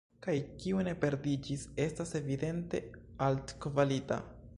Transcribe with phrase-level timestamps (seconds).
[0.25, 2.81] Kaj kiu ne perdiĝis, estas evidente
[3.27, 4.19] altkvalita.